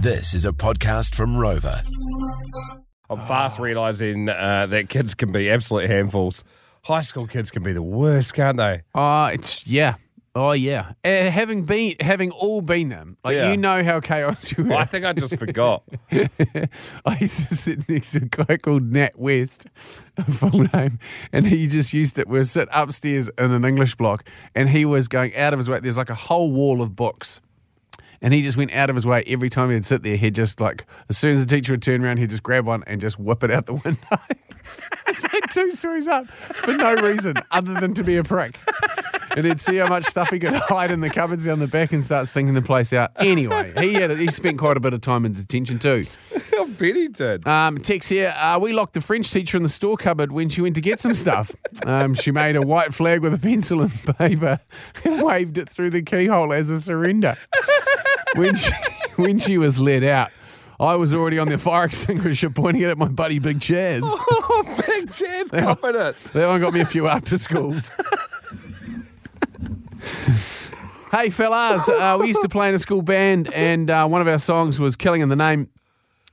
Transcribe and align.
This 0.00 0.34
is 0.34 0.44
a 0.44 0.52
podcast 0.52 1.14
from 1.14 1.36
Rover. 1.36 1.82
I'm 3.10 3.18
fast 3.20 3.58
realizing 3.58 4.28
uh, 4.28 4.66
that 4.68 4.88
kids 4.88 5.14
can 5.14 5.32
be 5.32 5.50
absolute 5.50 5.88
handfuls. 5.90 6.44
High 6.84 7.00
school 7.00 7.26
kids 7.26 7.50
can 7.50 7.62
be 7.62 7.72
the 7.72 7.82
worst, 7.82 8.34
can't 8.34 8.56
they? 8.56 8.82
Oh, 8.94 9.26
it's 9.26 9.66
yeah. 9.66 9.94
Oh 10.34 10.52
yeah. 10.52 10.92
Uh, 11.04 11.30
having 11.30 11.64
been, 11.64 11.94
having 12.00 12.30
all 12.30 12.60
been 12.60 12.90
them, 12.90 13.16
like 13.24 13.34
Yeah. 13.34 13.50
you 13.50 13.56
know 13.56 13.82
how 13.82 13.98
chaos 13.98 14.56
you 14.56 14.64
Well, 14.64 14.74
are. 14.78 14.82
I 14.82 14.84
think 14.84 15.04
I 15.04 15.12
just 15.14 15.36
forgot. 15.36 15.82
I 16.12 17.18
used 17.20 17.48
to 17.48 17.54
sit 17.56 17.88
next 17.88 18.12
to 18.12 18.18
a 18.18 18.44
guy 18.44 18.56
called 18.58 18.84
Nat 18.84 19.18
West, 19.18 19.66
a 20.16 20.24
full 20.30 20.66
name, 20.74 20.98
and 21.32 21.46
he 21.46 21.66
just 21.66 21.92
used 21.92 22.16
to. 22.16 22.24
We 22.24 22.38
would 22.38 22.46
sit 22.46 22.68
upstairs 22.72 23.28
in 23.36 23.50
an 23.52 23.64
English 23.64 23.96
block, 23.96 24.28
and 24.54 24.68
he 24.68 24.84
was 24.84 25.08
going 25.08 25.34
out 25.36 25.52
of 25.54 25.58
his 25.58 25.68
way. 25.68 25.80
There's 25.80 25.98
like 25.98 26.10
a 26.10 26.14
whole 26.14 26.52
wall 26.52 26.82
of 26.82 26.94
books. 26.94 27.40
And 28.20 28.34
he 28.34 28.42
just 28.42 28.56
went 28.56 28.72
out 28.72 28.90
of 28.90 28.96
his 28.96 29.06
way 29.06 29.22
every 29.26 29.48
time 29.48 29.70
he'd 29.70 29.84
sit 29.84 30.02
there. 30.02 30.16
He'd 30.16 30.34
just 30.34 30.60
like, 30.60 30.86
as 31.08 31.16
soon 31.16 31.32
as 31.32 31.44
the 31.44 31.54
teacher 31.54 31.72
would 31.72 31.82
turn 31.82 32.04
around, 32.04 32.18
he'd 32.18 32.30
just 32.30 32.42
grab 32.42 32.66
one 32.66 32.82
and 32.86 33.00
just 33.00 33.18
whip 33.18 33.44
it 33.44 33.50
out 33.50 33.66
the 33.66 33.74
window. 33.84 34.00
Like 35.32 35.50
two 35.50 35.70
stories 35.70 36.08
up 36.08 36.26
for 36.26 36.74
no 36.74 36.94
reason 36.94 37.36
other 37.50 37.74
than 37.74 37.94
to 37.94 38.04
be 38.04 38.16
a 38.16 38.24
prick. 38.24 38.58
And 39.36 39.46
he'd 39.46 39.60
see 39.60 39.76
how 39.76 39.88
much 39.88 40.04
stuff 40.04 40.30
he 40.30 40.38
could 40.38 40.54
hide 40.54 40.90
in 40.90 41.00
the 41.00 41.10
cupboards 41.10 41.46
down 41.46 41.58
the 41.58 41.68
back 41.68 41.92
and 41.92 42.02
start 42.02 42.28
stinking 42.28 42.54
the 42.54 42.62
place 42.62 42.92
out. 42.92 43.10
Anyway, 43.16 43.72
he 43.78 43.94
had 43.94 44.10
he 44.10 44.28
spent 44.28 44.58
quite 44.58 44.76
a 44.76 44.80
bit 44.80 44.94
of 44.94 45.00
time 45.00 45.24
in 45.24 45.32
detention 45.32 45.78
too. 45.78 46.06
I 46.34 46.66
bet 46.78 46.96
he 46.96 47.08
did. 47.08 47.46
Um, 47.46 47.78
Tex 47.78 48.08
here. 48.08 48.34
Uh, 48.36 48.58
we 48.60 48.72
locked 48.72 48.94
the 48.94 49.00
French 49.00 49.30
teacher 49.30 49.56
in 49.56 49.62
the 49.62 49.68
store 49.68 49.96
cupboard 49.96 50.32
when 50.32 50.48
she 50.48 50.60
went 50.60 50.74
to 50.74 50.80
get 50.80 50.98
some 51.00 51.14
stuff. 51.14 51.50
Um, 51.84 52.14
she 52.14 52.30
made 52.30 52.56
a 52.56 52.62
white 52.62 52.92
flag 52.92 53.20
with 53.20 53.32
a 53.32 53.38
pencil 53.38 53.82
and 53.82 53.92
paper 54.18 54.60
and 55.04 55.22
waved 55.22 55.56
it 55.58 55.68
through 55.68 55.90
the 55.90 56.02
keyhole 56.02 56.52
as 56.52 56.70
a 56.70 56.80
surrender. 56.80 57.36
When 58.36 58.54
she, 58.54 58.72
when 59.16 59.38
she 59.38 59.58
was 59.58 59.80
let 59.80 60.02
out, 60.04 60.30
I 60.80 60.94
was 60.94 61.12
already 61.12 61.38
on 61.38 61.48
the 61.48 61.58
fire 61.58 61.84
extinguisher 61.86 62.50
pointing 62.50 62.82
it 62.82 62.88
at 62.88 62.98
my 62.98 63.08
buddy 63.08 63.38
Big 63.38 63.58
Chaz. 63.58 64.02
oh, 64.04 64.62
big 64.64 65.08
Chaz 65.08 65.50
copping 65.50 65.94
it. 65.94 66.16
That 66.32 66.48
one 66.48 66.60
got 66.60 66.72
me 66.72 66.80
a 66.80 66.86
few 66.86 67.08
after 67.08 67.36
schools. 67.36 67.90
hey, 71.10 71.30
fellas, 71.30 71.88
uh, 71.88 72.16
we 72.20 72.28
used 72.28 72.42
to 72.42 72.48
play 72.48 72.68
in 72.68 72.74
a 72.74 72.78
school 72.78 73.02
band, 73.02 73.52
and 73.52 73.90
uh, 73.90 74.06
one 74.06 74.20
of 74.20 74.28
our 74.28 74.38
songs 74.38 74.78
was 74.78 74.94
Killing 74.94 75.20
in 75.20 75.28
the 75.28 75.36
Name. 75.36 75.68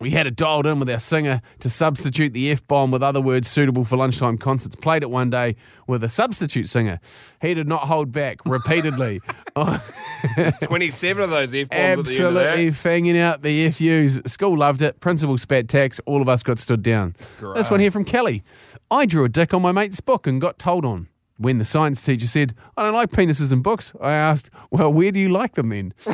We 0.00 0.12
had 0.12 0.26
it 0.26 0.34
dialed 0.34 0.64
in 0.64 0.80
with 0.80 0.88
our 0.88 0.98
singer 0.98 1.42
to 1.58 1.68
substitute 1.68 2.32
the 2.32 2.50
F 2.50 2.66
bomb 2.66 2.90
with 2.90 3.02
other 3.02 3.20
words 3.20 3.48
suitable 3.48 3.84
for 3.84 3.98
lunchtime 3.98 4.38
concerts. 4.38 4.74
Played 4.74 5.02
it 5.02 5.10
one 5.10 5.28
day 5.28 5.56
with 5.86 6.02
a 6.02 6.08
substitute 6.08 6.66
singer. 6.68 7.00
He 7.42 7.52
did 7.52 7.68
not 7.68 7.82
hold 7.82 8.10
back 8.10 8.38
repeatedly. 8.46 9.20
27 10.62 11.22
of 11.22 11.30
those 11.30 11.54
F 11.54 11.68
bombs 11.68 11.70
at 11.70 11.70
the 11.70 11.76
end 11.76 12.00
of 12.00 12.06
Absolutely 12.06 12.66
fanging 12.68 13.20
out 13.20 13.42
the 13.42 13.70
FUs. 13.70 14.20
School 14.30 14.58
loved 14.58 14.82
it. 14.82 15.00
Principal 15.00 15.38
spat 15.38 15.68
tax. 15.68 16.00
All 16.06 16.22
of 16.22 16.28
us 16.28 16.42
got 16.42 16.58
stood 16.58 16.82
down. 16.82 17.14
This 17.54 17.70
one 17.70 17.80
here 17.80 17.90
from 17.90 18.04
Kelly. 18.04 18.42
I 18.90 19.06
drew 19.06 19.24
a 19.24 19.28
dick 19.28 19.54
on 19.54 19.62
my 19.62 19.72
mate's 19.72 20.00
book 20.00 20.26
and 20.26 20.40
got 20.40 20.58
told 20.58 20.84
on. 20.84 21.08
When 21.38 21.56
the 21.56 21.64
science 21.64 22.02
teacher 22.02 22.26
said, 22.26 22.54
I 22.76 22.82
don't 22.82 22.92
like 22.92 23.10
penises 23.10 23.50
in 23.50 23.62
books, 23.62 23.94
I 24.00 24.12
asked, 24.12 24.50
Well, 24.70 24.92
where 24.92 25.10
do 25.10 25.18
you 25.18 25.30
like 25.30 25.54
them 25.54 25.70
then? 25.70 25.94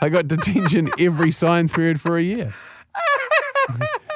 I 0.00 0.08
got 0.08 0.28
detention 0.28 0.88
every 0.98 1.30
science 1.32 1.72
period 1.72 2.00
for 2.00 2.16
a 2.16 2.22
year. 2.22 2.54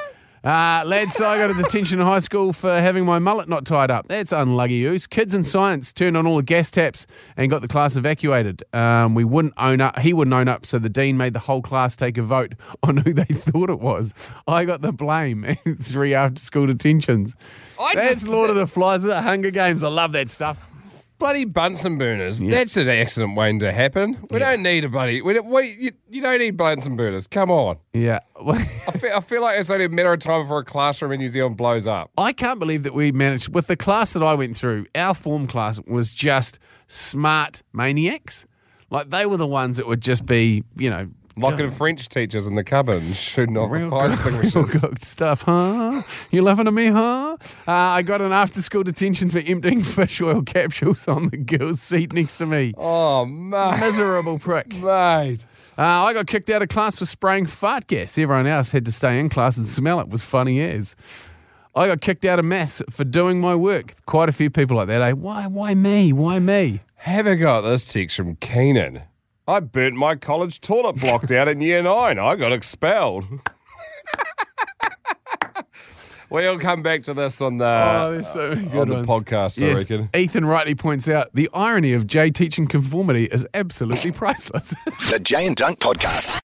Uh, 0.45 0.83
lads, 0.85 1.19
I 1.19 1.39
got 1.39 1.49
a 1.49 1.55
detention 1.55 1.99
in 1.99 2.05
high 2.05 2.19
school 2.19 2.53
for 2.53 2.69
having 2.79 3.03
my 3.03 3.17
mullet 3.17 3.49
not 3.49 3.65
tied 3.65 3.89
up. 3.89 4.07
That's 4.07 4.31
unlucky 4.31 4.75
use. 4.75 5.07
Kids 5.07 5.33
in 5.33 5.43
science 5.43 5.91
turned 5.91 6.15
on 6.15 6.27
all 6.27 6.37
the 6.37 6.43
gas 6.43 6.69
taps 6.69 7.07
and 7.35 7.49
got 7.49 7.63
the 7.63 7.67
class 7.67 7.95
evacuated. 7.95 8.61
Um, 8.71 9.15
we 9.15 9.23
wouldn't 9.23 9.55
own 9.57 9.81
up. 9.81 9.97
He 9.97 10.13
wouldn't 10.13 10.35
own 10.35 10.47
up, 10.47 10.63
so 10.63 10.77
the 10.77 10.87
dean 10.87 11.17
made 11.17 11.33
the 11.33 11.39
whole 11.39 11.63
class 11.63 11.95
take 11.95 12.19
a 12.19 12.21
vote 12.21 12.53
on 12.83 12.97
who 12.97 13.11
they 13.11 13.23
thought 13.33 13.71
it 13.71 13.79
was. 13.79 14.13
I 14.47 14.65
got 14.65 14.83
the 14.83 14.91
blame. 14.91 15.57
Three 15.81 16.13
after 16.13 16.39
school 16.39 16.67
detentions. 16.67 17.35
I 17.81 17.95
That's 17.95 18.27
Lord 18.27 18.51
of 18.51 18.55
the 18.55 18.67
Flies. 18.67 19.01
The 19.01 19.23
Hunger 19.23 19.49
Games. 19.49 19.83
I 19.83 19.89
love 19.89 20.11
that 20.11 20.29
stuff. 20.29 20.59
Bloody 21.17 21.45
Bunsen 21.45 21.97
burners. 21.97 22.39
That's 22.39 22.75
an 22.75 22.89
accident 22.89 23.37
waiting 23.37 23.59
to 23.59 23.71
happen. 23.71 24.17
We 24.31 24.39
don't 24.39 24.61
need 24.61 24.83
a 24.83 24.89
bloody. 24.89 25.21
We, 25.21 25.39
we, 25.39 25.69
you, 25.79 25.91
you 26.09 26.21
don't 26.21 26.39
need 26.39 26.57
Bunsen 26.57 26.97
burners. 26.97 27.27
Come 27.27 27.49
on. 27.49 27.77
Yeah. 27.93 28.19
I 28.45 28.57
feel, 28.57 29.11
I 29.15 29.19
feel 29.21 29.41
like 29.41 29.59
it's 29.59 29.69
only 29.69 29.85
a 29.85 29.89
matter 29.89 30.11
of 30.11 30.19
time 30.19 30.43
before 30.43 30.59
a 30.59 30.65
classroom 30.65 31.13
in 31.13 31.19
New 31.19 31.29
Zealand 31.29 31.55
blows 31.55 31.87
up. 31.87 32.11
I 32.17 32.33
can't 32.33 32.59
believe 32.59 32.83
that 32.83 32.93
we 32.93 33.11
managed 33.13 33.53
with 33.53 33.67
the 33.67 33.77
class 33.77 34.13
that 34.13 34.23
I 34.23 34.33
went 34.33 34.57
through. 34.57 34.87
Our 34.93 35.13
form 35.13 35.47
class 35.47 35.79
was 35.87 36.13
just 36.13 36.59
smart 36.87 37.63
maniacs. 37.71 38.45
Like 38.89 39.09
they 39.09 39.25
were 39.25 39.37
the 39.37 39.47
ones 39.47 39.77
that 39.77 39.87
would 39.87 40.01
just 40.01 40.25
be, 40.25 40.63
you 40.77 40.89
know, 40.89 41.09
Locking 41.37 41.69
French 41.69 42.07
teachers 42.07 42.47
in 42.47 42.55
the 42.55 42.63
and 42.87 43.03
shooting 43.03 43.57
off 43.57 43.69
the 43.69 43.77
real 43.77 43.89
fire 43.89 44.09
cooked, 44.09 44.25
real 44.25 44.39
extinguishers. 44.41 44.81
cooked 44.81 45.03
stuff, 45.03 45.41
huh? 45.41 46.01
You 46.31 46.41
laughing 46.43 46.67
at 46.67 46.73
me, 46.73 46.87
huh? 46.87 47.35
Uh, 47.67 47.71
I 47.71 48.03
got 48.03 48.21
an 48.21 48.31
after-school 48.31 48.83
detention 48.83 49.29
for 49.29 49.39
emptying 49.39 49.81
fish 49.83 50.21
oil 50.21 50.41
capsules 50.43 51.07
on 51.09 51.29
the 51.29 51.37
girl's 51.37 51.81
seat 51.81 52.13
next 52.13 52.37
to 52.37 52.45
me. 52.45 52.73
Oh, 52.77 53.25
mate. 53.25 53.79
Miserable 53.81 54.39
prick. 54.39 54.73
Mate. 54.81 55.45
Uh, 55.77 55.81
I 56.05 56.13
got 56.13 56.27
kicked 56.27 56.49
out 56.49 56.61
of 56.61 56.69
class 56.69 56.99
for 56.99 57.05
spraying 57.05 57.47
fart 57.47 57.87
gas. 57.87 58.17
Everyone 58.17 58.47
else 58.47 58.71
had 58.71 58.85
to 58.85 58.91
stay 58.91 59.19
in 59.19 59.27
class 59.27 59.57
and 59.57 59.67
smell 59.67 59.99
it. 59.99 60.03
It 60.03 60.09
was 60.09 60.23
funny 60.23 60.61
as. 60.61 60.95
I 61.75 61.87
got 61.87 61.99
kicked 61.99 62.23
out 62.23 62.39
of 62.39 62.45
maths 62.45 62.81
for 62.89 63.03
doing 63.03 63.41
my 63.41 63.53
work. 63.55 63.95
Quite 64.05 64.29
a 64.29 64.31
few 64.31 64.49
people 64.49 64.77
like 64.77 64.87
that, 64.87 65.01
eh? 65.01 65.11
Why, 65.11 65.47
why 65.47 65.73
me? 65.73 66.13
Why 66.13 66.39
me? 66.39 66.79
Have 66.95 67.27
I 67.27 67.35
got 67.35 67.61
this 67.61 67.91
text 67.91 68.15
from 68.15 68.37
Keenan? 68.37 69.01
I 69.47 69.59
burnt 69.59 69.95
my 69.95 70.15
college 70.15 70.59
toilet 70.61 70.99
block 70.99 71.27
down 71.27 71.47
in 71.47 71.59
year 71.61 71.81
nine. 71.83 72.17
I 72.17 72.35
got 72.35 72.51
expelled. 72.51 73.25
we'll 76.29 76.59
come 76.59 76.81
back 76.81 77.03
to 77.03 77.13
this 77.13 77.39
on 77.41 77.57
the, 77.57 77.65
Oh, 77.65 78.11
there's 78.13 78.27
so 78.27 78.49
many 78.49 78.67
good 78.67 78.81
on 78.81 78.87
the 78.89 78.95
ones. 78.95 79.07
podcast, 79.07 79.61
I 79.61 79.67
Yes, 79.67 79.79
reckon. 79.79 80.09
Ethan 80.15 80.45
rightly 80.45 80.73
points 80.75 81.07
out 81.07 81.29
the 81.33 81.49
irony 81.53 81.93
of 81.93 82.07
Jay 82.07 82.31
teaching 82.31 82.67
conformity 82.67 83.25
is 83.25 83.47
absolutely 83.53 84.11
priceless. 84.13 84.73
The 85.11 85.19
Jay 85.19 85.45
and 85.45 85.55
Dunk 85.55 85.79
Podcast. 85.79 86.39